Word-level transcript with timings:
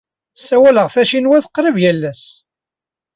Ssawaleɣ 0.39 0.87
tacinwat 0.95 1.45
qrib 1.55 1.77
yal 1.83 2.01
ass. 2.11 2.23